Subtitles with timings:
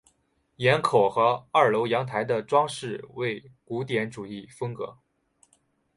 [0.55, 4.97] 檐口和二楼阳台的装饰为古典主义风格。